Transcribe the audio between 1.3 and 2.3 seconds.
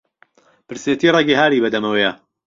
هاری بهدهمهوهیه